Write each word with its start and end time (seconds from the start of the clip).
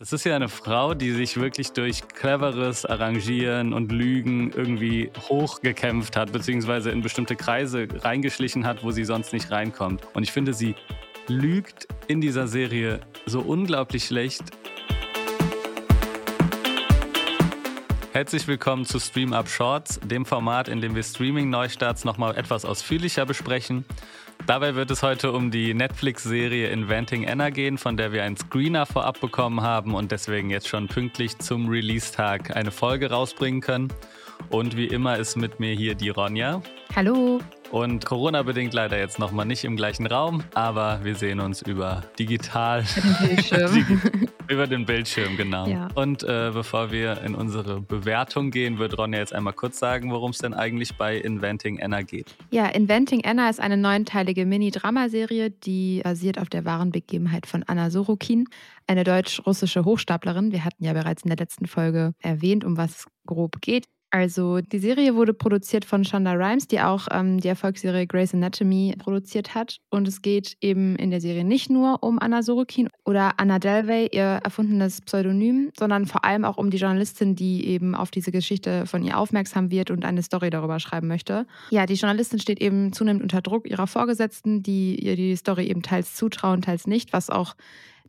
Das 0.00 0.12
ist 0.12 0.22
ja 0.22 0.36
eine 0.36 0.48
Frau, 0.48 0.94
die 0.94 1.10
sich 1.10 1.40
wirklich 1.40 1.72
durch 1.72 2.06
cleveres 2.06 2.86
Arrangieren 2.86 3.72
und 3.72 3.90
Lügen 3.90 4.52
irgendwie 4.52 5.10
hochgekämpft 5.28 6.16
hat, 6.16 6.30
beziehungsweise 6.30 6.92
in 6.92 7.00
bestimmte 7.00 7.34
Kreise 7.34 7.88
reingeschlichen 7.92 8.64
hat, 8.64 8.84
wo 8.84 8.92
sie 8.92 9.02
sonst 9.02 9.32
nicht 9.32 9.50
reinkommt. 9.50 10.06
Und 10.14 10.22
ich 10.22 10.30
finde, 10.30 10.54
sie 10.54 10.76
lügt 11.26 11.88
in 12.06 12.20
dieser 12.20 12.46
Serie 12.46 13.00
so 13.26 13.40
unglaublich 13.40 14.04
schlecht. 14.04 14.44
Herzlich 18.18 18.48
willkommen 18.48 18.84
zu 18.84 18.98
Stream 18.98 19.32
Up 19.32 19.48
Shorts, 19.48 20.00
dem 20.02 20.26
Format, 20.26 20.66
in 20.66 20.80
dem 20.80 20.96
wir 20.96 21.04
Streaming-Neustarts 21.04 22.04
nochmal 22.04 22.36
etwas 22.36 22.64
ausführlicher 22.64 23.24
besprechen. 23.24 23.84
Dabei 24.44 24.74
wird 24.74 24.90
es 24.90 25.04
heute 25.04 25.30
um 25.30 25.52
die 25.52 25.72
Netflix-Serie 25.72 26.66
Inventing 26.70 27.28
Anna 27.28 27.50
gehen, 27.50 27.78
von 27.78 27.96
der 27.96 28.10
wir 28.10 28.24
einen 28.24 28.36
Screener 28.36 28.86
vorab 28.86 29.20
bekommen 29.20 29.60
haben 29.60 29.94
und 29.94 30.10
deswegen 30.10 30.50
jetzt 30.50 30.66
schon 30.66 30.88
pünktlich 30.88 31.38
zum 31.38 31.68
Release-Tag 31.68 32.56
eine 32.56 32.72
Folge 32.72 33.08
rausbringen 33.08 33.60
können. 33.60 33.92
Und 34.48 34.76
wie 34.76 34.86
immer 34.86 35.16
ist 35.16 35.36
mit 35.36 35.60
mir 35.60 35.74
hier 35.74 35.94
die 35.94 36.08
Ronja. 36.08 36.60
Hallo. 36.96 37.38
Und 37.70 38.04
Corona-bedingt 38.04 38.74
leider 38.74 38.98
jetzt 38.98 39.20
nochmal 39.20 39.46
nicht 39.46 39.62
im 39.62 39.76
gleichen 39.76 40.08
Raum, 40.08 40.42
aber 40.54 41.04
wir 41.04 41.14
sehen 41.14 41.38
uns 41.38 41.62
über 41.62 42.02
digital. 42.18 42.84
Bildschirm. 43.20 44.10
über 44.50 44.66
den 44.66 44.86
Bildschirm, 44.86 45.36
genau. 45.36 45.66
Ja. 45.66 45.88
Und 45.94 46.22
äh, 46.22 46.50
bevor 46.52 46.90
wir 46.90 47.22
in 47.22 47.34
unsere 47.34 47.80
Bewertung 47.80 48.50
gehen, 48.50 48.78
wird 48.78 48.96
Ronja 48.98 49.18
jetzt 49.18 49.32
einmal 49.32 49.52
kurz 49.52 49.78
sagen, 49.78 50.10
worum 50.10 50.30
es 50.30 50.38
denn 50.38 50.54
eigentlich 50.54 50.96
bei 50.96 51.16
Inventing 51.16 51.82
Anna 51.82 52.02
geht. 52.02 52.36
Ja, 52.50 52.66
Inventing 52.66 53.24
Anna 53.24 53.48
ist 53.50 53.60
eine 53.60 53.76
neunteilige 53.76 54.46
Mini-Dramaserie, 54.46 55.50
die 55.50 56.00
basiert 56.02 56.38
auf 56.38 56.48
der 56.48 56.64
wahren 56.64 56.92
Begebenheit 56.92 57.46
von 57.46 57.62
Anna 57.62 57.90
Sorokin, 57.90 58.46
eine 58.86 59.04
deutsch-russische 59.04 59.84
Hochstaplerin. 59.84 60.52
Wir 60.52 60.64
hatten 60.64 60.84
ja 60.84 60.92
bereits 60.92 61.22
in 61.22 61.28
der 61.28 61.38
letzten 61.38 61.66
Folge 61.66 62.14
erwähnt, 62.20 62.64
um 62.64 62.76
was 62.76 62.90
es 62.90 63.06
grob 63.26 63.60
geht. 63.60 63.86
Also 64.10 64.60
die 64.60 64.78
Serie 64.78 65.14
wurde 65.14 65.34
produziert 65.34 65.84
von 65.84 66.04
Shonda 66.04 66.32
Rhimes, 66.32 66.66
die 66.66 66.80
auch 66.80 67.08
ähm, 67.10 67.40
die 67.40 67.48
Erfolgsserie 67.48 68.06
Grey's 68.06 68.32
Anatomy 68.32 68.94
produziert 68.98 69.54
hat. 69.54 69.78
Und 69.90 70.08
es 70.08 70.22
geht 70.22 70.56
eben 70.60 70.96
in 70.96 71.10
der 71.10 71.20
Serie 71.20 71.44
nicht 71.44 71.68
nur 71.68 72.02
um 72.02 72.18
Anna 72.18 72.42
Sorokin 72.42 72.88
oder 73.04 73.38
Anna 73.38 73.58
Delvey, 73.58 74.08
ihr 74.10 74.40
erfundenes 74.42 75.02
Pseudonym, 75.02 75.70
sondern 75.78 76.06
vor 76.06 76.24
allem 76.24 76.44
auch 76.44 76.56
um 76.56 76.70
die 76.70 76.78
Journalistin, 76.78 77.36
die 77.36 77.66
eben 77.66 77.94
auf 77.94 78.10
diese 78.10 78.32
Geschichte 78.32 78.86
von 78.86 79.04
ihr 79.04 79.18
aufmerksam 79.18 79.70
wird 79.70 79.90
und 79.90 80.04
eine 80.04 80.22
Story 80.22 80.48
darüber 80.48 80.80
schreiben 80.80 81.08
möchte. 81.08 81.46
Ja, 81.70 81.84
die 81.84 81.94
Journalistin 81.94 82.38
steht 82.38 82.60
eben 82.60 82.92
zunehmend 82.92 83.22
unter 83.22 83.42
Druck 83.42 83.68
ihrer 83.68 83.86
Vorgesetzten, 83.86 84.62
die 84.62 84.96
ihr 84.96 85.16
die 85.16 85.36
Story 85.36 85.66
eben 85.66 85.82
teils 85.82 86.14
zutrauen, 86.14 86.62
teils 86.62 86.86
nicht, 86.86 87.12
was 87.12 87.28
auch 87.28 87.54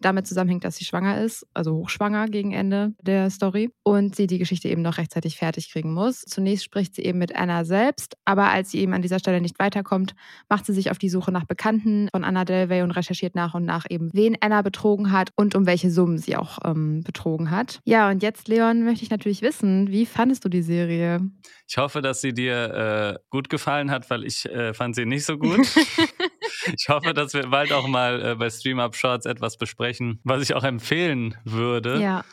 damit 0.02 0.28
zusammenhängt, 0.28 0.64
dass 0.64 0.78
sie 0.78 0.86
schwanger 0.86 1.22
ist, 1.22 1.46
also 1.54 1.74
hochschwanger 1.76 2.28
gegen 2.28 2.52
Ende 2.52 2.94
der 3.02 3.30
Story 3.30 3.72
und 3.84 4.16
sie 4.16 4.28
die 4.28 4.40
Geschichte 4.40 4.70
eben 4.70 4.82
noch 4.82 4.98
rechtzeitig 4.98 5.38
fertig 5.38 5.72
kriegen 5.72 5.94
muss. 5.94 6.22
Zunächst 6.22 6.66
spricht 6.66 6.96
sie 6.96 7.04
eben 7.04 7.20
mit 7.20 7.36
Anna 7.36 7.66
selbst, 7.66 8.18
aber 8.26 8.50
als 8.50 8.72
sie 8.72 8.80
eben 8.80 8.94
an 8.94 9.02
dieser 9.02 9.20
Stelle 9.20 9.42
nicht 9.42 9.60
weiterkommt, 9.60 10.16
macht 10.50 10.66
sie 10.66 10.74
sich 10.74 10.92
auf 10.92 10.98
die 10.98 11.10
Suche 11.10 11.32
nach 11.32 11.46
Bekannten 11.46 12.10
von 12.12 12.24
Anna 12.24 12.46
Delvey 12.46 12.82
und 12.82 12.92
recherchiert 12.92 13.36
nach 13.36 13.54
und 13.54 13.66
nach 13.66 13.86
eben, 13.90 14.10
wen 14.14 14.38
Anna 14.40 14.62
betrogen 14.62 15.12
hat 15.12 15.32
und 15.36 15.56
um 15.56 15.66
welche 15.66 15.92
Summen 15.92 16.18
sie 16.18 16.36
auch 16.36 16.60
ähm, 16.66 17.02
betrogen 17.04 17.52
hat. 17.52 17.80
Ja, 17.86 18.10
und 18.10 18.24
jetzt, 18.24 18.48
Leon, 18.48 18.84
möchte 18.84 19.04
ich 19.04 19.10
natürlich 19.10 19.42
wissen, 19.42 19.90
wie 19.90 20.06
fandest 20.06 20.46
du 20.46 20.50
die 20.50 20.62
Serie? 20.62 21.20
Ich 21.68 21.78
hoffe, 21.78 22.02
dass 22.02 22.22
sie 22.22 22.34
dir 22.34 23.20
äh, 23.20 23.20
gut 23.30 23.50
gefallen 23.50 23.92
hat, 23.92 24.10
weil 24.10 24.24
ich 24.24 24.46
äh, 24.46 24.74
fand 24.74 24.96
sie 24.96 25.06
nicht 25.06 25.26
so 25.26 25.38
gut. 25.38 25.60
ich 26.66 26.90
hoffe, 26.90 27.14
dass 27.14 27.34
wir 27.34 27.48
bald 27.48 27.72
auch 27.72 27.88
mal 27.88 28.26
äh, 28.26 28.36
bei 28.36 28.50
Stream 28.50 28.80
Up 28.80 28.96
Shorts 28.96 29.26
etwas 29.26 29.58
besprechen, 29.58 30.20
was 30.24 30.42
ich 30.42 30.56
auch 30.56 30.64
empfehlen 30.64 31.38
würde. 31.44 32.00
Ja. 32.00 32.26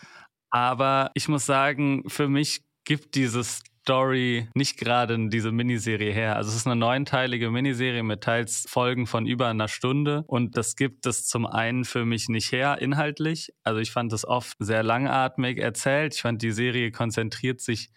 Aber 0.50 1.10
ich 1.14 1.28
muss 1.28 1.46
sagen, 1.46 2.04
für 2.08 2.28
mich 2.28 2.62
gibt 2.84 3.14
diese 3.14 3.42
Story 3.44 4.48
nicht 4.54 4.78
gerade 4.78 5.28
diese 5.28 5.52
Miniserie 5.52 6.12
her. 6.12 6.36
Also 6.36 6.50
es 6.50 6.56
ist 6.56 6.66
eine 6.66 6.74
neunteilige 6.76 7.50
Miniserie 7.50 8.02
mit 8.02 8.22
teils 8.22 8.66
Folgen 8.68 9.06
von 9.06 9.26
über 9.26 9.46
einer 9.46 9.68
Stunde 9.68 10.24
und 10.26 10.56
das 10.56 10.74
gibt 10.74 11.06
es 11.06 11.26
zum 11.26 11.46
einen 11.46 11.84
für 11.84 12.04
mich 12.04 12.28
nicht 12.28 12.50
her 12.50 12.78
inhaltlich. 12.80 13.52
Also 13.62 13.80
ich 13.80 13.92
fand 13.92 14.12
es 14.12 14.26
oft 14.26 14.56
sehr 14.58 14.82
langatmig 14.82 15.58
erzählt. 15.58 16.14
Ich 16.14 16.22
fand 16.22 16.42
die 16.42 16.50
Serie 16.50 16.90
konzentriert 16.90 17.60
sich 17.60 17.90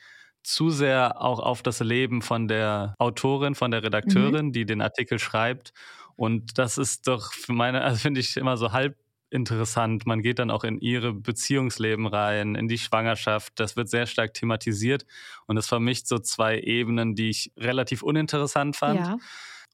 zu 0.44 0.70
sehr 0.70 1.22
auch 1.22 1.40
auf 1.40 1.64
das 1.64 1.80
Leben 1.80 2.22
von 2.22 2.48
der 2.48 2.96
Autorin, 3.00 3.56
von 3.56 3.72
der 3.72 3.84
Redakteurin, 3.84 4.48
mhm. 4.48 4.52
die 4.52 4.66
den 4.66 4.82
Artikel 4.82 5.18
schreibt. 5.18 5.74
Und 6.20 6.58
das 6.58 6.78
ist 6.78 7.08
doch 7.08 7.32
für 7.32 7.54
meine, 7.54 7.82
also 7.86 7.98
finde 7.98 8.20
ich 8.20 8.36
immer 8.36 8.58
so 8.58 8.74
halb 8.74 8.98
interessant. 9.30 10.06
Man 10.06 10.22
geht 10.22 10.40
dann 10.40 10.52
auch 10.52 10.66
in 10.66 10.78
ihre 10.80 11.14
Beziehungsleben 11.14 12.08
rein, 12.08 12.56
in 12.56 12.68
die 12.68 12.78
Schwangerschaft. 12.78 13.54
Das 13.56 13.78
wird 13.78 13.90
sehr 13.90 14.06
stark 14.06 14.34
thematisiert 14.34 15.06
und 15.48 15.56
das 15.56 15.68
vermischt 15.68 16.08
so 16.08 16.20
zwei 16.20 16.60
Ebenen, 16.60 17.16
die 17.16 17.30
ich 17.30 17.54
relativ 17.56 18.02
uninteressant 18.04 18.76
fand. 18.76 19.00
Ja. 19.00 19.18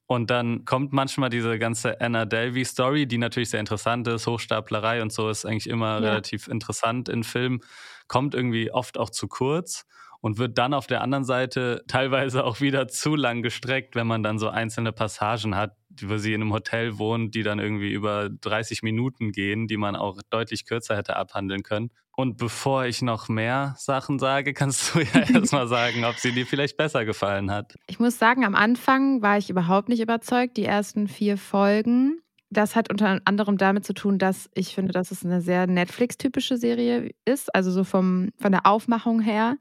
Und 0.06 0.30
dann 0.30 0.66
kommt 0.66 0.94
manchmal 0.94 1.32
diese 1.32 1.58
ganze 1.58 2.00
Anna 2.00 2.26
Delvey-Story, 2.26 3.08
die 3.08 3.18
natürlich 3.18 3.50
sehr 3.50 3.60
interessant 3.60 4.08
ist. 4.08 4.28
Hochstaplerei 4.28 5.02
und 5.02 5.12
so 5.12 5.30
ist 5.30 5.46
eigentlich 5.46 5.68
immer 5.68 5.94
ja. 5.94 6.10
relativ 6.10 6.48
interessant 6.48 7.10
in 7.10 7.24
Filmen. 7.24 7.62
Kommt 8.08 8.36
irgendwie 8.36 8.72
oft 8.72 9.00
auch 9.00 9.10
zu 9.10 9.28
kurz 9.28 9.88
und 10.26 10.38
wird 10.38 10.58
dann 10.58 10.74
auf 10.74 10.86
der 10.86 11.02
anderen 11.02 11.24
Seite 11.24 11.84
teilweise 11.88 12.44
auch 12.44 12.60
wieder 12.60 12.88
zu 12.88 13.16
lang 13.16 13.42
gestreckt, 13.42 13.96
wenn 13.96 14.08
man 14.08 14.22
dann 14.22 14.38
so 14.38 14.50
einzelne 14.50 14.92
Passagen 14.92 15.56
hat, 15.56 15.76
wo 16.04 16.18
sie 16.18 16.34
in 16.34 16.42
einem 16.42 16.54
Hotel 16.54 16.98
wohnt, 16.98 17.36
die 17.36 17.44
dann 17.44 17.60
irgendwie 17.60 17.92
über 17.92 18.30
30 18.30 18.84
Minuten 18.84 19.32
gehen, 19.32 19.68
die 19.68 19.78
man 19.78 19.96
auch 19.96 20.20
deutlich 20.30 20.66
kürzer 20.66 20.96
hätte 20.96 21.16
abhandeln 21.16 21.64
können. 21.64 21.92
Und 22.18 22.38
bevor 22.38 22.86
ich 22.86 23.02
noch 23.02 23.28
mehr 23.28 23.76
Sachen 23.78 24.20
sage, 24.20 24.54
kannst 24.54 24.96
du 24.96 25.00
ja 25.00 25.22
erstmal 25.34 25.68
sagen, 25.68 26.06
ob 26.06 26.16
sie 26.16 26.32
dir 26.32 26.46
vielleicht 26.46 26.78
besser 26.78 27.06
gefallen 27.06 27.52
hat. 27.52 27.76
Ich 27.88 28.00
muss 28.00 28.18
sagen, 28.18 28.46
am 28.46 28.56
Anfang 28.56 29.22
war 29.22 29.38
ich 29.38 29.50
überhaupt 29.50 29.90
nicht 29.90 30.02
überzeugt. 30.02 30.58
Die 30.58 30.66
ersten 30.66 31.08
vier 31.08 31.38
Folgen. 31.38 32.20
Das 32.50 32.76
hat 32.76 32.90
unter 32.90 33.20
anderem 33.26 33.58
damit 33.58 33.86
zu 33.86 33.94
tun, 33.94 34.18
dass 34.18 34.50
ich 34.54 34.76
finde, 34.76 34.94
dass 34.94 35.12
es 35.12 35.26
eine 35.26 35.42
sehr 35.42 35.68
Netflix-typische 35.68 36.58
Serie 36.58 37.12
ist, 37.26 37.54
also 37.54 37.72
so 37.72 37.84
vom, 37.84 38.30
von 38.38 38.52
der 38.52 38.66
Aufmachung 38.66 39.20
her. 39.20 39.58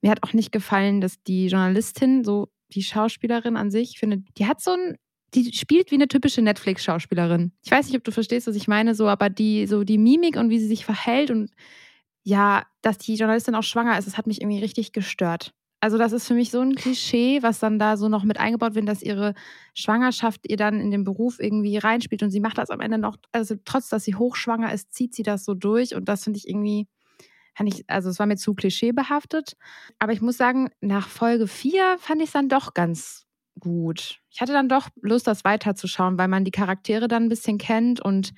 Mir 0.00 0.10
hat 0.10 0.22
auch 0.22 0.32
nicht 0.32 0.50
gefallen, 0.50 1.00
dass 1.00 1.22
die 1.22 1.46
Journalistin, 1.46 2.24
so 2.24 2.48
die 2.68 2.82
Schauspielerin 2.82 3.56
an 3.56 3.70
sich, 3.70 3.90
ich 3.90 3.98
finde, 3.98 4.22
die 4.38 4.46
hat 4.46 4.60
so 4.60 4.72
ein, 4.72 4.96
die 5.36 5.52
spielt 5.52 5.90
wie 5.90 5.96
eine 5.96 6.08
typische 6.08 6.40
Netflix-Schauspielerin. 6.42 7.52
Ich 7.62 7.70
weiß 7.70 7.86
nicht, 7.86 7.96
ob 7.96 8.04
du 8.04 8.10
verstehst, 8.10 8.46
was 8.46 8.56
ich 8.56 8.68
meine, 8.68 8.94
so, 8.94 9.06
aber 9.08 9.28
die, 9.28 9.66
so 9.66 9.84
die 9.84 9.98
Mimik 9.98 10.36
und 10.36 10.48
wie 10.48 10.58
sie 10.58 10.66
sich 10.66 10.84
verhält 10.84 11.30
und 11.30 11.50
ja, 12.22 12.64
dass 12.82 12.98
die 12.98 13.14
Journalistin 13.14 13.54
auch 13.54 13.62
schwanger 13.62 13.98
ist, 13.98 14.06
das 14.06 14.18
hat 14.18 14.26
mich 14.26 14.40
irgendwie 14.40 14.58
richtig 14.58 14.92
gestört. 14.92 15.52
Also, 15.80 15.98
das 15.98 16.12
ist 16.12 16.26
für 16.26 16.34
mich 16.34 16.50
so 16.50 16.60
ein 16.60 16.74
Klischee, 16.74 17.42
was 17.42 17.60
dann 17.60 17.78
da 17.78 17.96
so 17.96 18.08
noch 18.08 18.24
mit 18.24 18.40
eingebaut 18.40 18.74
wird, 18.74 18.88
dass 18.88 19.02
ihre 19.02 19.34
Schwangerschaft 19.74 20.40
ihr 20.48 20.56
dann 20.56 20.80
in 20.80 20.90
den 20.90 21.04
Beruf 21.04 21.38
irgendwie 21.38 21.76
reinspielt 21.76 22.22
und 22.22 22.30
sie 22.30 22.40
macht 22.40 22.58
das 22.58 22.70
am 22.70 22.80
Ende 22.80 22.98
noch, 22.98 23.16
also 23.30 23.54
trotz 23.64 23.90
dass 23.90 24.04
sie 24.04 24.14
hochschwanger 24.14 24.72
ist, 24.72 24.92
zieht 24.94 25.14
sie 25.14 25.22
das 25.22 25.44
so 25.44 25.54
durch 25.54 25.94
und 25.94 26.08
das 26.08 26.24
finde 26.24 26.38
ich 26.38 26.48
irgendwie, 26.48 26.88
ich, 27.62 27.84
also 27.88 28.08
es 28.08 28.18
war 28.18 28.26
mir 28.26 28.36
zu 28.36 28.54
klischeebehaftet. 28.54 29.56
Aber 29.98 30.12
ich 30.12 30.22
muss 30.22 30.36
sagen, 30.36 30.70
nach 30.80 31.08
Folge 31.08 31.46
4 31.46 31.96
fand 31.98 32.20
ich 32.22 32.28
es 32.28 32.32
dann 32.32 32.48
doch 32.48 32.74
ganz 32.74 33.25
gut. 33.60 34.20
Ich 34.30 34.40
hatte 34.40 34.52
dann 34.52 34.68
doch 34.68 34.88
Lust, 35.00 35.26
das 35.26 35.44
weiterzuschauen, 35.44 36.18
weil 36.18 36.28
man 36.28 36.44
die 36.44 36.50
Charaktere 36.50 37.08
dann 37.08 37.24
ein 37.24 37.28
bisschen 37.28 37.58
kennt 37.58 38.00
und 38.00 38.32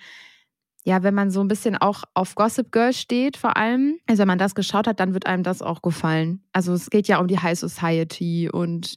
ja, 0.85 1.03
wenn 1.03 1.15
man 1.15 1.31
so 1.31 1.41
ein 1.41 1.49
bisschen 1.49 1.77
auch 1.77 2.05
auf 2.15 2.35
Gossip 2.35 2.73
Girl 2.73 2.93
steht, 2.95 3.37
vor 3.37 3.57
allem, 3.57 3.99
also 4.07 4.21
wenn 4.21 4.29
man 4.29 4.39
das 4.39 4.55
geschaut 4.55 4.87
hat, 4.87 5.01
dann 5.01 5.13
wird 5.13 5.27
einem 5.27 5.43
das 5.43 5.61
auch 5.61 5.83
gefallen. 5.83 6.43
Also 6.53 6.73
es 6.73 6.89
geht 6.89 7.09
ja 7.09 7.19
um 7.19 7.27
die 7.27 7.39
High 7.39 7.59
Society 7.59 8.49
und 8.51 8.97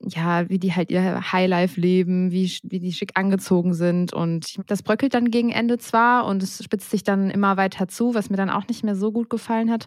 ja, 0.00 0.48
wie 0.48 0.58
die 0.58 0.74
halt 0.74 0.90
ihr 0.90 1.32
Highlife 1.32 1.80
leben, 1.80 2.30
wie, 2.32 2.50
wie 2.64 2.80
die 2.80 2.92
schick 2.92 3.12
angezogen 3.14 3.74
sind. 3.74 4.12
Und 4.12 4.56
das 4.66 4.82
bröckelt 4.82 5.14
dann 5.14 5.30
gegen 5.30 5.50
Ende 5.50 5.78
zwar 5.78 6.26
und 6.26 6.42
es 6.42 6.62
spitzt 6.62 6.90
sich 6.90 7.04
dann 7.04 7.30
immer 7.30 7.56
weiter 7.56 7.88
zu, 7.88 8.14
was 8.14 8.28
mir 8.28 8.36
dann 8.36 8.50
auch 8.50 8.66
nicht 8.68 8.84
mehr 8.84 8.96
so 8.96 9.12
gut 9.12 9.30
gefallen 9.30 9.70
hat. 9.70 9.86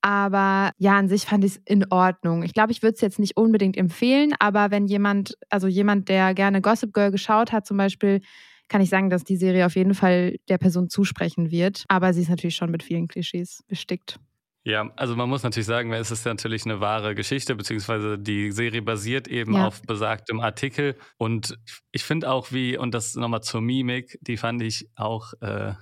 Aber 0.00 0.70
ja, 0.78 0.96
an 0.96 1.08
sich 1.08 1.24
fand 1.26 1.44
ich 1.44 1.56
es 1.56 1.62
in 1.64 1.90
Ordnung. 1.90 2.42
Ich 2.42 2.54
glaube, 2.54 2.72
ich 2.72 2.82
würde 2.82 2.94
es 2.94 3.00
jetzt 3.00 3.18
nicht 3.18 3.36
unbedingt 3.36 3.76
empfehlen, 3.76 4.32
aber 4.38 4.70
wenn 4.70 4.86
jemand, 4.86 5.36
also 5.50 5.66
jemand, 5.66 6.08
der 6.08 6.34
gerne 6.34 6.60
Gossip 6.60 6.92
Girl 6.92 7.10
geschaut 7.10 7.52
hat, 7.52 7.66
zum 7.66 7.76
Beispiel, 7.76 8.20
kann 8.68 8.80
ich 8.80 8.90
sagen, 8.90 9.10
dass 9.10 9.24
die 9.24 9.36
Serie 9.36 9.66
auf 9.66 9.76
jeden 9.76 9.94
Fall 9.94 10.36
der 10.48 10.58
Person 10.58 10.88
zusprechen 10.88 11.50
wird. 11.50 11.84
Aber 11.88 12.12
sie 12.12 12.22
ist 12.22 12.28
natürlich 12.28 12.56
schon 12.56 12.70
mit 12.70 12.82
vielen 12.82 13.08
Klischees 13.08 13.64
bestickt. 13.66 14.20
Ja, 14.64 14.90
also 14.96 15.16
man 15.16 15.30
muss 15.30 15.42
natürlich 15.44 15.66
sagen, 15.66 15.94
es 15.94 16.10
ist 16.10 16.26
natürlich 16.26 16.66
eine 16.66 16.78
wahre 16.78 17.14
Geschichte, 17.14 17.54
beziehungsweise 17.54 18.18
die 18.18 18.50
Serie 18.52 18.82
basiert 18.82 19.26
eben 19.26 19.54
ja. 19.54 19.66
auf 19.66 19.80
besagtem 19.80 20.40
Artikel. 20.40 20.94
Und 21.16 21.58
ich 21.90 22.04
finde 22.04 22.30
auch 22.30 22.52
wie, 22.52 22.76
und 22.76 22.92
das 22.92 23.14
nochmal 23.14 23.42
zur 23.42 23.62
Mimik, 23.62 24.18
die 24.20 24.36
fand 24.36 24.60
ich 24.60 24.86
auch 24.94 25.32
äh, 25.40 25.72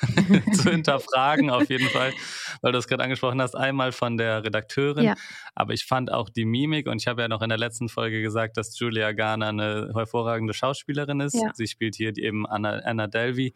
zu 0.54 0.70
hinterfragen, 0.70 1.50
auf 1.50 1.68
jeden 1.68 1.88
Fall, 1.88 2.14
weil 2.60 2.72
du 2.72 2.78
es 2.78 2.88
gerade 2.88 3.02
angesprochen 3.02 3.40
hast, 3.40 3.54
einmal 3.54 3.92
von 3.92 4.16
der 4.16 4.44
Redakteurin, 4.44 5.04
ja. 5.04 5.14
aber 5.54 5.72
ich 5.72 5.84
fand 5.84 6.12
auch 6.12 6.28
die 6.28 6.44
Mimik, 6.44 6.86
und 6.86 7.00
ich 7.00 7.06
habe 7.06 7.22
ja 7.22 7.28
noch 7.28 7.42
in 7.42 7.48
der 7.48 7.58
letzten 7.58 7.88
Folge 7.88 8.22
gesagt, 8.22 8.56
dass 8.56 8.78
Julia 8.78 9.12
Garner 9.12 9.48
eine 9.48 9.90
hervorragende 9.94 10.54
Schauspielerin 10.54 11.20
ist. 11.20 11.34
Ja. 11.34 11.50
Sie 11.54 11.66
spielt 11.66 11.94
hier 11.96 12.16
eben 12.16 12.46
Anna, 12.46 12.80
Anna 12.84 13.06
Delvey 13.06 13.54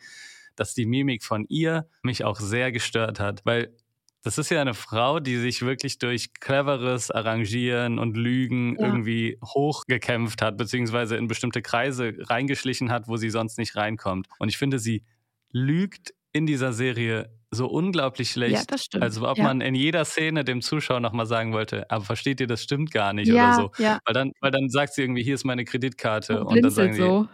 dass 0.56 0.74
die 0.74 0.86
Mimik 0.86 1.24
von 1.24 1.46
ihr 1.48 1.88
mich 2.02 2.24
auch 2.24 2.38
sehr 2.38 2.72
gestört 2.72 3.20
hat, 3.20 3.44
weil 3.44 3.74
das 4.22 4.38
ist 4.38 4.50
ja 4.50 4.60
eine 4.60 4.72
Frau, 4.72 5.20
die 5.20 5.36
sich 5.36 5.60
wirklich 5.60 5.98
durch 5.98 6.32
cleveres 6.32 7.10
Arrangieren 7.10 7.98
und 7.98 8.16
Lügen 8.16 8.74
ja. 8.78 8.86
irgendwie 8.86 9.38
hochgekämpft 9.44 10.40
hat, 10.40 10.56
beziehungsweise 10.56 11.16
in 11.16 11.28
bestimmte 11.28 11.60
Kreise 11.60 12.14
reingeschlichen 12.18 12.90
hat, 12.90 13.06
wo 13.06 13.18
sie 13.18 13.28
sonst 13.28 13.58
nicht 13.58 13.76
reinkommt. 13.76 14.26
Und 14.38 14.48
ich 14.48 14.56
finde, 14.56 14.78
sie 14.78 15.04
lügt 15.50 16.14
in 16.32 16.46
dieser 16.46 16.72
Serie 16.72 17.30
so 17.54 17.66
unglaublich 17.66 18.30
schlecht. 18.30 18.54
Ja, 18.54 18.62
das 18.66 18.84
stimmt. 18.84 19.02
Also 19.02 19.28
ob 19.28 19.38
ja. 19.38 19.44
man 19.44 19.60
in 19.60 19.74
jeder 19.74 20.04
Szene 20.04 20.44
dem 20.44 20.60
Zuschauer 20.60 21.00
nochmal 21.00 21.26
sagen 21.26 21.52
wollte, 21.52 21.90
aber 21.90 22.04
versteht 22.04 22.40
ihr, 22.40 22.46
das 22.46 22.62
stimmt 22.62 22.90
gar 22.90 23.12
nicht 23.12 23.28
ja, 23.28 23.34
oder 23.34 23.54
so. 23.54 23.82
Ja. 23.82 23.98
Weil, 24.04 24.14
dann, 24.14 24.32
weil 24.40 24.50
dann 24.50 24.68
sagt 24.68 24.94
sie 24.94 25.02
irgendwie, 25.02 25.22
hier 25.22 25.34
ist 25.34 25.44
meine 25.44 25.64
Kreditkarte. 25.64 26.40
Und, 26.40 26.56
und 26.56 26.62
dann 26.62 26.70
sagen 26.70 26.94
so. 26.94 27.28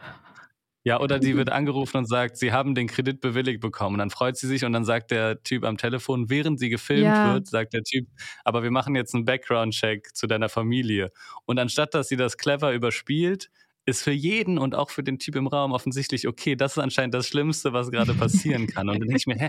Ja, 0.82 0.98
oder 1.00 1.20
sie 1.20 1.36
wird 1.36 1.50
angerufen 1.52 1.98
und 1.98 2.08
sagt, 2.08 2.38
sie 2.38 2.52
haben 2.52 2.74
den 2.74 2.86
Kredit 2.86 3.20
bewilligt 3.20 3.60
bekommen. 3.60 3.96
Und 3.96 3.98
dann 3.98 4.10
freut 4.10 4.36
sie 4.36 4.46
sich 4.46 4.64
und 4.64 4.72
dann 4.72 4.84
sagt 4.84 5.10
der 5.10 5.42
Typ 5.42 5.64
am 5.64 5.76
Telefon, 5.76 6.30
während 6.30 6.58
sie 6.58 6.70
gefilmt 6.70 7.04
ja. 7.04 7.34
wird, 7.34 7.46
sagt 7.48 7.74
der 7.74 7.82
Typ, 7.82 8.08
aber 8.44 8.62
wir 8.62 8.70
machen 8.70 8.94
jetzt 8.94 9.14
einen 9.14 9.24
Background-Check 9.24 10.14
zu 10.14 10.26
deiner 10.26 10.48
Familie. 10.48 11.10
Und 11.44 11.58
anstatt 11.58 11.94
dass 11.94 12.08
sie 12.08 12.16
das 12.16 12.38
clever 12.38 12.72
überspielt, 12.72 13.50
ist 13.86 14.02
für 14.02 14.12
jeden 14.12 14.58
und 14.58 14.74
auch 14.74 14.90
für 14.90 15.02
den 15.02 15.18
Typ 15.18 15.36
im 15.36 15.46
Raum 15.46 15.72
offensichtlich, 15.72 16.28
okay, 16.28 16.56
das 16.56 16.72
ist 16.72 16.78
anscheinend 16.78 17.14
das 17.14 17.26
Schlimmste, 17.26 17.72
was 17.72 17.90
gerade 17.90 18.14
passieren 18.14 18.66
kann. 18.66 18.88
Und 18.88 19.00
dann 19.00 19.08
denke 19.08 19.16
ich 19.16 19.26
mir, 19.26 19.36
hä, 19.36 19.48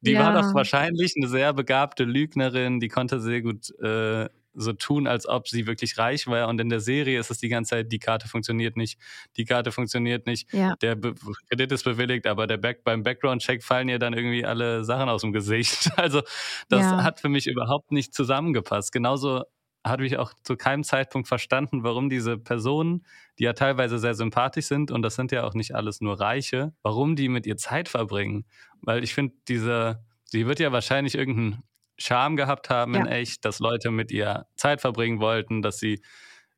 die 0.00 0.12
ja. 0.12 0.20
war 0.20 0.42
doch 0.42 0.54
wahrscheinlich 0.54 1.14
eine 1.16 1.28
sehr 1.28 1.52
begabte 1.52 2.04
Lügnerin, 2.04 2.80
die 2.80 2.88
konnte 2.88 3.20
sehr 3.20 3.42
gut 3.42 3.70
äh, 3.80 4.28
so 4.56 4.72
tun, 4.72 5.06
als 5.06 5.28
ob 5.28 5.48
sie 5.48 5.66
wirklich 5.66 5.98
reich 5.98 6.26
war. 6.26 6.48
Und 6.48 6.60
in 6.60 6.68
der 6.68 6.80
Serie 6.80 7.20
ist 7.20 7.30
es 7.30 7.38
die 7.38 7.48
ganze 7.48 7.70
Zeit, 7.70 7.92
die 7.92 7.98
Karte 7.98 8.26
funktioniert 8.26 8.76
nicht, 8.76 8.98
die 9.36 9.44
Karte 9.44 9.70
funktioniert 9.70 10.26
nicht, 10.26 10.52
ja. 10.52 10.74
der 10.76 10.96
Be 10.96 11.14
Kredit 11.48 11.72
ist 11.72 11.84
bewilligt, 11.84 12.26
aber 12.26 12.46
der 12.46 12.56
Back 12.56 12.82
beim 12.82 13.02
Background-Check 13.02 13.62
fallen 13.62 13.88
ihr 13.88 13.98
dann 13.98 14.14
irgendwie 14.14 14.44
alle 14.44 14.84
Sachen 14.84 15.08
aus 15.08 15.20
dem 15.20 15.32
Gesicht. 15.32 15.90
Also 16.06 16.22
das 16.68 16.82
ja. 16.82 17.02
hat 17.02 17.20
für 17.20 17.28
mich 17.28 17.46
überhaupt 17.46 17.90
nicht 17.90 18.14
zusammengepasst. 18.14 18.92
Genauso 18.92 19.44
habe 19.86 20.06
ich 20.06 20.18
auch 20.18 20.32
zu 20.42 20.56
keinem 20.56 20.84
Zeitpunkt 20.84 21.28
verstanden, 21.28 21.82
warum 21.82 22.08
diese 22.08 22.38
Personen, 22.38 23.04
die 23.38 23.44
ja 23.44 23.52
teilweise 23.52 23.98
sehr 23.98 24.14
sympathisch 24.14 24.66
sind, 24.66 24.90
und 24.90 25.02
das 25.02 25.14
sind 25.14 25.32
ja 25.32 25.44
auch 25.44 25.54
nicht 25.54 25.74
alles 25.74 26.00
nur 26.00 26.20
Reiche, 26.20 26.72
warum 26.82 27.16
die 27.16 27.28
mit 27.28 27.46
ihr 27.46 27.56
Zeit 27.56 27.88
verbringen. 27.88 28.44
Weil 28.82 29.04
ich 29.04 29.14
finde, 29.14 29.34
diese, 29.48 30.04
sie 30.24 30.46
wird 30.46 30.60
ja 30.60 30.72
wahrscheinlich 30.72 31.14
irgendeinen 31.14 31.62
Charme 31.98 32.36
gehabt 32.36 32.70
haben 32.70 32.94
ja. 32.94 33.00
in 33.00 33.06
echt, 33.06 33.44
dass 33.44 33.58
Leute 33.58 33.90
mit 33.90 34.10
ihr 34.10 34.46
Zeit 34.56 34.80
verbringen 34.80 35.20
wollten, 35.20 35.62
dass 35.62 35.78
sie 35.78 36.02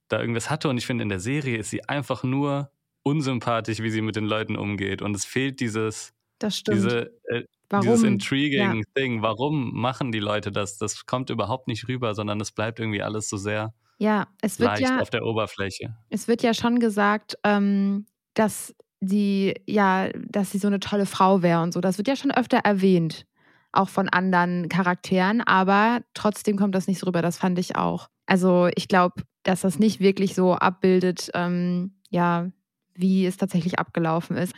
da 0.09 0.21
irgendwas 0.21 0.51
hatte. 0.51 0.69
Und 0.69 0.79
ich 0.79 0.87
finde, 0.87 1.03
in 1.03 1.09
der 1.09 1.21
Serie 1.21 1.59
ist 1.59 1.71
sie 1.71 1.85
einfach 1.85 2.25
nur 2.25 2.71
unsympathisch, 3.03 3.81
wie 3.81 3.91
sie 3.91 4.01
mit 4.01 4.17
den 4.17 4.25
Leuten 4.25 4.57
umgeht. 4.57 5.03
Und 5.03 5.15
es 5.15 5.25
fehlt 5.25 5.61
dieses, 5.61 6.13
diese, 6.43 7.13
äh, 7.25 7.45
dieses 7.73 8.03
intriguing 8.03 8.77
ja. 8.77 8.83
Ding. 8.97 9.23
Warum 9.23 9.75
machen 9.75 10.13
die 10.13 10.21
Leute 10.21 10.51
das? 10.53 10.79
Das 10.79 11.07
kommt 11.07 11.31
überhaupt 11.31 11.69
nicht 11.69 11.89
rüber, 11.89 12.15
sondern 12.15 12.41
es 12.41 12.53
bleibt 12.53 12.81
irgendwie 12.81 13.03
alles 13.03 13.29
so 13.29 13.37
sehr 13.37 13.75
ja, 13.99 14.29
es 14.41 14.61
wird 14.61 14.71
leicht 14.71 14.83
ja, 14.83 15.01
auf 15.01 15.11
der 15.11 15.25
Oberfläche. 15.25 15.97
Es 16.09 16.29
wird 16.29 16.43
ja 16.43 16.55
schon 16.55 16.79
gesagt, 16.79 17.37
ähm, 17.43 18.07
dass 18.35 18.75
sie 19.01 19.55
ja, 19.67 20.09
dass 20.29 20.53
sie 20.53 20.59
so 20.59 20.69
eine 20.69 20.79
tolle 20.79 21.05
Frau 21.05 21.43
wäre 21.43 21.63
und 21.63 21.73
so. 21.73 21.81
Das 21.81 21.99
wird 21.99 22.07
ja 22.07 22.17
schon 22.17 22.31
öfter 22.31 22.59
erwähnt 22.59 23.27
auch 23.73 23.89
von 23.89 24.09
anderen 24.09 24.69
Charakteren, 24.69 25.41
aber 25.43 26.01
trotzdem 26.15 26.57
kommt 26.57 26.75
das 26.75 26.87
nicht 26.87 26.99
so 26.99 27.07
rüber. 27.07 27.23
Das 27.23 27.39
fand 27.39 27.59
ich 27.59 27.77
auch. 27.77 28.09
Also 28.27 28.69
ich 28.75 28.89
glaube, 28.89 29.23
dass 29.43 29.61
das 29.61 29.79
nicht 29.79 30.01
wirklich 30.01 30.35
so 30.35 30.55
abbildet, 30.55 31.31
ähm, 31.35 31.93
ja, 32.11 32.51
wie 32.95 33.27
es 33.27 33.37
tatsächlich 33.37 33.79
abgelaufen 33.79 34.37
ist. 34.37 34.55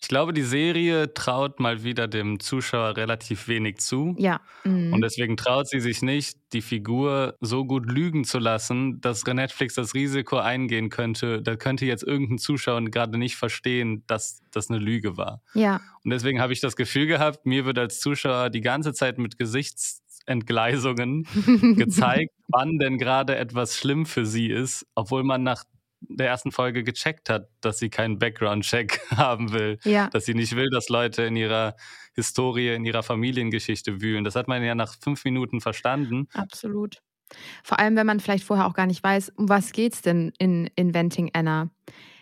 Ich 0.00 0.08
glaube, 0.08 0.32
die 0.32 0.42
Serie 0.42 1.14
traut 1.14 1.60
mal 1.60 1.84
wieder 1.84 2.08
dem 2.08 2.40
Zuschauer 2.40 2.96
relativ 2.96 3.48
wenig 3.48 3.78
zu. 3.78 4.14
Ja. 4.18 4.40
Mhm. 4.64 4.92
Und 4.92 5.00
deswegen 5.00 5.36
traut 5.36 5.68
sie 5.68 5.80
sich 5.80 6.02
nicht, 6.02 6.38
die 6.52 6.62
Figur 6.62 7.36
so 7.40 7.64
gut 7.64 7.90
lügen 7.90 8.24
zu 8.24 8.38
lassen, 8.38 9.00
dass 9.00 9.24
Netflix 9.24 9.74
das 9.74 9.94
Risiko 9.94 10.38
eingehen 10.38 10.88
könnte. 10.88 11.42
Da 11.42 11.56
könnte 11.56 11.86
jetzt 11.86 12.04
irgendein 12.04 12.38
Zuschauer 12.38 12.82
gerade 12.84 13.18
nicht 13.18 13.36
verstehen, 13.36 14.04
dass 14.06 14.42
das 14.52 14.70
eine 14.70 14.78
Lüge 14.78 15.16
war. 15.16 15.42
Ja. 15.54 15.80
Und 16.04 16.10
deswegen 16.10 16.40
habe 16.40 16.52
ich 16.52 16.60
das 16.60 16.76
Gefühl 16.76 17.06
gehabt, 17.06 17.46
mir 17.46 17.64
wird 17.64 17.78
als 17.78 18.00
Zuschauer 18.00 18.50
die 18.50 18.60
ganze 18.60 18.92
Zeit 18.92 19.18
mit 19.18 19.38
Gesichtsentgleisungen 19.38 21.26
gezeigt, 21.76 22.32
wann 22.48 22.78
denn 22.78 22.98
gerade 22.98 23.36
etwas 23.36 23.76
schlimm 23.76 24.06
für 24.06 24.26
sie 24.26 24.48
ist, 24.48 24.86
obwohl 24.94 25.24
man 25.24 25.42
nach 25.42 25.64
der 26.08 26.28
ersten 26.28 26.52
Folge 26.52 26.84
gecheckt 26.84 27.30
hat, 27.30 27.48
dass 27.60 27.78
sie 27.78 27.90
keinen 27.90 28.18
Background-Check 28.18 29.00
haben 29.16 29.52
will. 29.52 29.78
Ja. 29.84 30.08
Dass 30.10 30.24
sie 30.24 30.34
nicht 30.34 30.56
will, 30.56 30.68
dass 30.70 30.88
Leute 30.88 31.22
in 31.22 31.36
ihrer 31.36 31.76
Historie, 32.14 32.74
in 32.74 32.84
ihrer 32.84 33.02
Familiengeschichte 33.02 34.00
wühlen. 34.00 34.24
Das 34.24 34.36
hat 34.36 34.48
man 34.48 34.62
ja 34.62 34.74
nach 34.74 34.94
fünf 35.00 35.24
Minuten 35.24 35.60
verstanden. 35.60 36.28
Absolut. 36.32 37.02
Vor 37.62 37.78
allem, 37.78 37.96
wenn 37.96 38.06
man 38.06 38.20
vielleicht 38.20 38.44
vorher 38.44 38.66
auch 38.66 38.74
gar 38.74 38.86
nicht 38.86 39.02
weiß, 39.02 39.30
um 39.30 39.48
was 39.48 39.72
geht 39.72 39.94
es 39.94 40.02
denn 40.02 40.32
in 40.38 40.68
Inventing 40.76 41.30
Anna? 41.32 41.70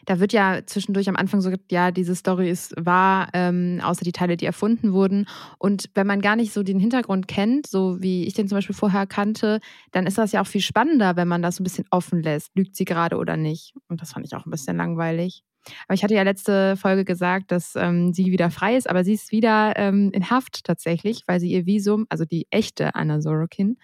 Da 0.04 0.18
wird 0.18 0.32
ja 0.32 0.60
zwischendurch 0.66 1.08
am 1.08 1.16
Anfang 1.16 1.40
so 1.40 1.50
gesagt, 1.50 1.70
ja, 1.70 1.90
diese 1.90 2.14
Story 2.14 2.50
ist 2.50 2.74
wahr, 2.78 3.28
ähm, 3.34 3.80
außer 3.82 4.04
die 4.04 4.12
Teile, 4.12 4.36
die 4.36 4.46
erfunden 4.46 4.92
wurden. 4.92 5.26
Und 5.58 5.90
wenn 5.94 6.06
man 6.06 6.20
gar 6.20 6.36
nicht 6.36 6.52
so 6.52 6.62
den 6.62 6.80
Hintergrund 6.80 7.28
kennt, 7.28 7.66
so 7.66 8.00
wie 8.02 8.24
ich 8.24 8.34
den 8.34 8.48
zum 8.48 8.58
Beispiel 8.58 8.74
vorher 8.74 9.06
kannte, 9.06 9.60
dann 9.92 10.06
ist 10.06 10.18
das 10.18 10.32
ja 10.32 10.42
auch 10.42 10.46
viel 10.46 10.60
spannender, 10.60 11.16
wenn 11.16 11.28
man 11.28 11.42
das 11.42 11.56
so 11.56 11.62
ein 11.62 11.64
bisschen 11.64 11.86
offen 11.90 12.22
lässt. 12.22 12.50
Lügt 12.56 12.74
sie 12.74 12.84
gerade 12.84 13.16
oder 13.16 13.36
nicht? 13.36 13.74
Und 13.88 14.02
das 14.02 14.12
fand 14.12 14.26
ich 14.26 14.34
auch 14.34 14.46
ein 14.46 14.50
bisschen 14.50 14.76
langweilig. 14.76 15.44
Aber 15.86 15.94
ich 15.94 16.02
hatte 16.02 16.14
ja 16.14 16.22
letzte 16.22 16.76
Folge 16.76 17.04
gesagt, 17.04 17.52
dass 17.52 17.76
ähm, 17.76 18.12
sie 18.12 18.32
wieder 18.32 18.50
frei 18.50 18.76
ist, 18.76 18.90
aber 18.90 19.04
sie 19.04 19.12
ist 19.12 19.30
wieder 19.30 19.74
ähm, 19.76 20.10
in 20.12 20.28
Haft 20.28 20.64
tatsächlich, 20.64 21.22
weil 21.26 21.38
sie 21.38 21.52
ihr 21.52 21.66
Visum, 21.66 22.06
also 22.08 22.24
die 22.24 22.46
echte 22.50 22.96
Anna 22.96 23.20
Sorokin, 23.20 23.78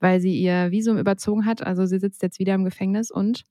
weil 0.00 0.20
sie 0.20 0.38
ihr 0.38 0.70
Visum 0.70 0.98
überzogen 0.98 1.46
hat. 1.46 1.66
Also 1.66 1.86
sie 1.86 1.98
sitzt 1.98 2.22
jetzt 2.22 2.38
wieder 2.38 2.54
im 2.54 2.64
Gefängnis 2.64 3.10
und 3.10 3.44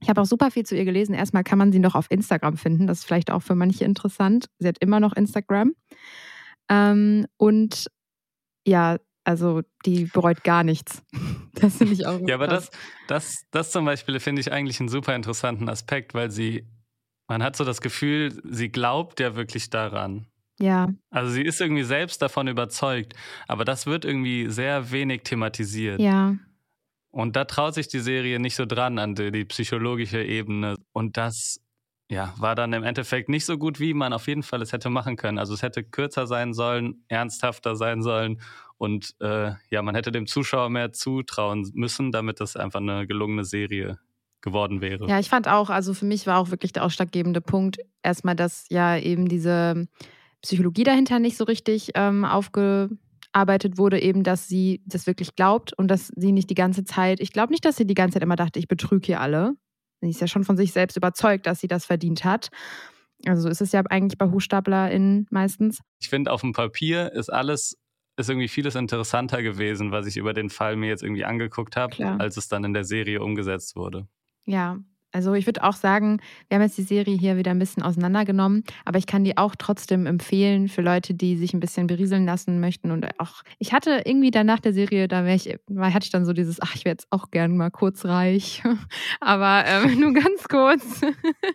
ich 0.00 0.08
habe 0.08 0.20
auch 0.20 0.26
super 0.26 0.50
viel 0.50 0.64
zu 0.64 0.76
ihr 0.76 0.84
gelesen. 0.84 1.14
Erstmal 1.14 1.44
kann 1.44 1.58
man 1.58 1.72
sie 1.72 1.78
noch 1.78 1.94
auf 1.94 2.10
Instagram 2.10 2.56
finden. 2.56 2.86
Das 2.86 2.98
ist 2.98 3.04
vielleicht 3.04 3.30
auch 3.30 3.40
für 3.40 3.54
manche 3.54 3.84
interessant. 3.84 4.46
Sie 4.58 4.68
hat 4.68 4.78
immer 4.80 5.00
noch 5.00 5.14
Instagram. 5.14 5.74
Ähm, 6.68 7.26
und 7.36 7.86
ja, 8.66 8.98
also 9.24 9.62
die 9.84 10.04
bereut 10.04 10.44
gar 10.44 10.64
nichts. 10.64 11.02
Das 11.58 11.78
finde 11.78 11.94
ich 11.94 12.06
auch. 12.06 12.20
Ja, 12.28 12.34
aber 12.34 12.48
das, 12.48 12.70
das, 13.08 13.46
das 13.50 13.70
zum 13.70 13.86
Beispiel 13.86 14.20
finde 14.20 14.40
ich 14.40 14.52
eigentlich 14.52 14.78
einen 14.78 14.90
super 14.90 15.16
interessanten 15.16 15.70
Aspekt, 15.70 16.12
weil 16.12 16.30
sie, 16.30 16.66
man 17.28 17.42
hat 17.42 17.56
so 17.56 17.64
das 17.64 17.80
Gefühl, 17.80 18.42
sie 18.44 18.68
glaubt 18.68 19.20
ja 19.20 19.36
wirklich 19.36 19.70
daran. 19.70 20.26
Ja. 20.58 20.92
Also 21.08 21.30
sie 21.30 21.40
ist 21.40 21.58
irgendwie 21.58 21.84
selbst 21.84 22.20
davon 22.20 22.46
überzeugt, 22.46 23.14
aber 23.48 23.64
das 23.64 23.86
wird 23.86 24.04
irgendwie 24.04 24.50
sehr 24.50 24.90
wenig 24.90 25.22
thematisiert. 25.22 25.98
Ja. 25.98 26.36
Und 27.16 27.34
da 27.34 27.46
traut 27.46 27.72
sich 27.72 27.88
die 27.88 28.00
Serie 28.00 28.38
nicht 28.38 28.56
so 28.56 28.66
dran 28.66 28.98
an 28.98 29.14
die, 29.14 29.32
die, 29.32 29.46
psychologische 29.46 30.22
Ebene. 30.22 30.76
Und 30.92 31.16
das 31.16 31.62
ja, 32.10 32.34
war 32.36 32.54
dann 32.54 32.74
im 32.74 32.82
Endeffekt 32.82 33.30
nicht 33.30 33.46
so 33.46 33.56
gut, 33.56 33.80
wie 33.80 33.94
man 33.94 34.12
auf 34.12 34.28
jeden 34.28 34.42
Fall 34.42 34.60
es 34.60 34.74
hätte 34.74 34.90
machen 34.90 35.16
können. 35.16 35.38
Also 35.38 35.54
es 35.54 35.62
hätte 35.62 35.82
kürzer 35.82 36.26
sein 36.26 36.52
sollen, 36.52 37.06
ernsthafter 37.08 37.74
sein 37.74 38.02
sollen. 38.02 38.42
Und 38.76 39.14
äh, 39.20 39.52
ja, 39.70 39.80
man 39.80 39.94
hätte 39.94 40.12
dem 40.12 40.26
Zuschauer 40.26 40.68
mehr 40.68 40.92
zutrauen 40.92 41.70
müssen, 41.72 42.12
damit 42.12 42.38
das 42.38 42.54
einfach 42.54 42.80
eine 42.80 43.06
gelungene 43.06 43.44
Serie 43.44 43.98
geworden 44.42 44.82
wäre. 44.82 45.08
Ja, 45.08 45.18
ich 45.18 45.30
fand 45.30 45.48
auch, 45.48 45.70
also 45.70 45.94
für 45.94 46.04
mich 46.04 46.26
war 46.26 46.38
auch 46.38 46.50
wirklich 46.50 46.74
der 46.74 46.84
ausschlaggebende 46.84 47.40
Punkt 47.40 47.78
erstmal, 48.02 48.36
dass 48.36 48.66
ja 48.68 48.98
eben 48.98 49.26
diese 49.26 49.88
Psychologie 50.42 50.84
dahinter 50.84 51.18
nicht 51.18 51.38
so 51.38 51.44
richtig 51.44 51.92
ähm, 51.94 52.26
aufge 52.26 52.90
arbeitet 53.36 53.76
wurde, 53.76 54.00
eben, 54.00 54.22
dass 54.22 54.48
sie 54.48 54.82
das 54.86 55.06
wirklich 55.06 55.36
glaubt 55.36 55.74
und 55.74 55.88
dass 55.88 56.10
sie 56.16 56.32
nicht 56.32 56.48
die 56.48 56.54
ganze 56.54 56.84
Zeit, 56.84 57.20
ich 57.20 57.32
glaube 57.32 57.52
nicht, 57.52 57.66
dass 57.66 57.76
sie 57.76 57.86
die 57.86 57.94
ganze 57.94 58.14
Zeit 58.14 58.22
immer 58.22 58.34
dachte, 58.34 58.58
ich 58.58 58.66
betrüge 58.66 59.04
hier 59.06 59.20
alle. 59.20 59.52
Sie 60.00 60.08
ist 60.08 60.20
ja 60.20 60.26
schon 60.26 60.44
von 60.44 60.56
sich 60.56 60.72
selbst 60.72 60.96
überzeugt, 60.96 61.46
dass 61.46 61.60
sie 61.60 61.68
das 61.68 61.84
verdient 61.84 62.24
hat. 62.24 62.48
Also 63.26 63.42
so 63.42 63.48
ist 63.48 63.60
es 63.60 63.72
ja 63.72 63.82
eigentlich 63.90 64.18
bei 64.18 64.30
HochstaplerInnen 64.30 65.26
meistens. 65.30 65.80
Ich 66.00 66.08
finde, 66.08 66.32
auf 66.32 66.40
dem 66.40 66.54
Papier 66.54 67.12
ist 67.12 67.28
alles, 67.28 67.76
ist 68.16 68.30
irgendwie 68.30 68.48
vieles 68.48 68.74
interessanter 68.74 69.42
gewesen, 69.42 69.90
was 69.90 70.06
ich 70.06 70.16
über 70.16 70.32
den 70.32 70.48
Fall 70.48 70.76
mir 70.76 70.88
jetzt 70.88 71.02
irgendwie 71.02 71.24
angeguckt 71.26 71.76
habe, 71.76 72.18
als 72.18 72.38
es 72.38 72.48
dann 72.48 72.64
in 72.64 72.72
der 72.72 72.84
Serie 72.84 73.22
umgesetzt 73.22 73.76
wurde. 73.76 74.08
Ja, 74.44 74.78
also 75.16 75.32
ich 75.32 75.46
würde 75.46 75.64
auch 75.64 75.72
sagen, 75.72 76.20
wir 76.48 76.56
haben 76.56 76.62
jetzt 76.62 76.76
die 76.76 76.82
Serie 76.82 77.16
hier 77.16 77.38
wieder 77.38 77.50
ein 77.50 77.58
bisschen 77.58 77.82
auseinandergenommen, 77.82 78.64
aber 78.84 78.98
ich 78.98 79.06
kann 79.06 79.24
die 79.24 79.38
auch 79.38 79.54
trotzdem 79.56 80.04
empfehlen 80.04 80.68
für 80.68 80.82
Leute, 80.82 81.14
die 81.14 81.38
sich 81.38 81.54
ein 81.54 81.60
bisschen 81.60 81.86
berieseln 81.86 82.26
lassen 82.26 82.60
möchten. 82.60 82.90
Und 82.90 83.08
auch, 83.18 83.42
ich 83.58 83.72
hatte 83.72 84.02
irgendwie 84.04 84.30
danach 84.30 84.60
der 84.60 84.74
Serie, 84.74 85.08
da 85.08 85.26
ich, 85.26 85.58
hatte 85.78 86.04
ich 86.04 86.10
dann 86.10 86.26
so 86.26 86.34
dieses, 86.34 86.60
ach, 86.60 86.74
ich 86.74 86.84
wäre 86.84 86.92
jetzt 86.92 87.06
auch 87.08 87.30
gern 87.30 87.56
mal 87.56 87.70
kurz 87.70 88.04
reich. 88.04 88.62
aber 89.20 89.64
ähm, 89.66 89.98
nur 90.00 90.12
ganz 90.12 90.46
kurz. 90.48 91.00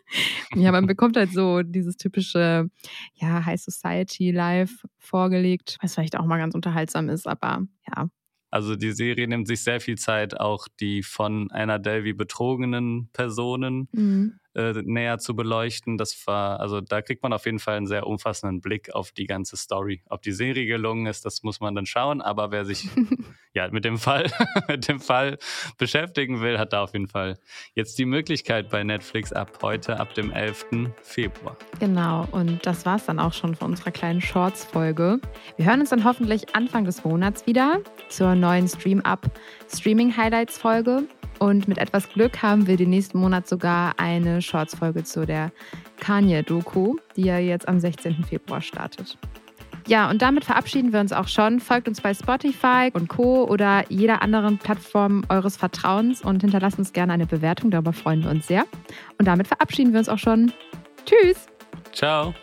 ja, 0.55 0.71
man 0.71 0.87
bekommt 0.87 1.15
halt 1.15 1.31
so 1.31 1.61
dieses 1.61 1.97
typische, 1.97 2.67
ja, 3.13 3.45
High 3.45 3.61
Society 3.61 4.31
Life 4.31 4.87
vorgelegt, 4.97 5.77
was 5.83 5.93
vielleicht 5.93 6.17
auch 6.17 6.25
mal 6.25 6.39
ganz 6.39 6.55
unterhaltsam 6.55 7.09
ist, 7.09 7.27
aber 7.27 7.61
ja, 7.87 8.07
also 8.51 8.75
die 8.75 8.91
Serie 8.91 9.27
nimmt 9.29 9.47
sich 9.47 9.63
sehr 9.63 9.79
viel 9.79 9.97
Zeit, 9.97 10.37
auch 10.37 10.67
die 10.81 11.03
von 11.03 11.49
einer 11.51 11.79
Delvey 11.79 12.11
betrogenen 12.11 13.09
Personen 13.13 13.87
mhm. 13.93 14.39
äh, 14.53 14.73
näher 14.83 15.19
zu 15.19 15.37
beleuchten. 15.37 15.97
Das 15.97 16.27
war, 16.27 16.59
also 16.59 16.81
da 16.81 17.01
kriegt 17.01 17.23
man 17.23 17.31
auf 17.31 17.45
jeden 17.45 17.59
Fall 17.59 17.77
einen 17.77 17.87
sehr 17.87 18.05
umfassenden 18.05 18.59
Blick 18.59 18.93
auf 18.93 19.13
die 19.13 19.25
ganze 19.25 19.55
Story. 19.55 20.03
Ob 20.09 20.21
die 20.21 20.33
Serie 20.33 20.65
gelungen 20.65 21.05
ist, 21.05 21.23
das 21.23 21.43
muss 21.43 21.61
man 21.61 21.75
dann 21.75 21.85
schauen. 21.85 22.21
Aber 22.21 22.51
wer 22.51 22.65
sich 22.65 22.89
ja 23.53 23.69
mit 23.69 23.85
dem 23.85 23.97
Fall, 23.97 24.31
mit 24.67 24.87
dem 24.87 24.99
Fall 24.99 25.37
beschäftigen 25.77 26.41
will, 26.41 26.57
hat 26.57 26.73
da 26.73 26.83
auf 26.83 26.93
jeden 26.93 27.07
Fall 27.07 27.37
jetzt 27.75 27.97
die 27.99 28.05
Möglichkeit 28.05 28.69
bei 28.69 28.83
Netflix 28.83 29.33
ab 29.33 29.59
heute, 29.61 29.99
ab 29.99 30.13
dem 30.13 30.31
11. 30.31 30.65
Februar. 31.01 31.57
Genau, 31.79 32.27
und 32.31 32.65
das 32.65 32.85
war 32.85 32.95
es 32.97 33.05
dann 33.05 33.19
auch 33.19 33.33
schon 33.33 33.55
von 33.55 33.71
unserer 33.71 33.91
kleinen 33.91 34.21
Shorts-Folge. 34.21 35.19
Wir 35.57 35.65
hören 35.65 35.81
uns 35.81 35.89
dann 35.89 36.03
hoffentlich 36.03 36.55
Anfang 36.55 36.85
des 36.85 37.03
Monats 37.03 37.45
wieder 37.45 37.79
zur 38.09 38.35
neuen 38.35 38.67
Stream-Up 38.67 39.29
Streaming-Highlights-Folge. 39.73 41.03
Und 41.39 41.67
mit 41.67 41.79
etwas 41.79 42.07
Glück 42.07 42.43
haben 42.43 42.67
wir 42.67 42.77
den 42.77 42.91
nächsten 42.91 43.17
Monat 43.17 43.47
sogar 43.47 43.93
eine 43.97 44.43
Shorts-Folge 44.43 45.03
zu 45.03 45.25
der 45.25 45.51
Kanye-Doku, 45.99 46.97
die 47.15 47.23
ja 47.23 47.39
jetzt 47.39 47.67
am 47.67 47.79
16. 47.79 48.23
Februar 48.25 48.61
startet. 48.61 49.17
Ja, 49.87 50.09
und 50.09 50.21
damit 50.21 50.45
verabschieden 50.45 50.93
wir 50.93 50.99
uns 50.99 51.13
auch 51.13 51.27
schon. 51.27 51.59
Folgt 51.59 51.87
uns 51.87 52.01
bei 52.01 52.13
Spotify 52.13 52.89
und 52.93 53.07
Co. 53.07 53.45
oder 53.45 53.83
jeder 53.89 54.21
anderen 54.21 54.57
Plattform 54.57 55.23
eures 55.29 55.57
Vertrauens 55.57 56.21
und 56.21 56.41
hinterlasst 56.41 56.77
uns 56.77 56.93
gerne 56.93 57.13
eine 57.13 57.25
Bewertung. 57.25 57.71
Darüber 57.71 57.93
freuen 57.93 58.23
wir 58.23 58.31
uns 58.31 58.47
sehr. 58.47 58.65
Und 59.17 59.27
damit 59.27 59.47
verabschieden 59.47 59.93
wir 59.93 59.99
uns 59.99 60.09
auch 60.09 60.19
schon. 60.19 60.51
Tschüss. 61.05 61.47
Ciao. 61.93 62.33